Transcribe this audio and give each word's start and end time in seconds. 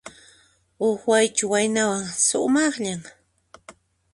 Huk 0.79 1.01
Waychu 1.09 1.45
waynawan, 1.51 2.05
sumaqllan. 2.27 3.01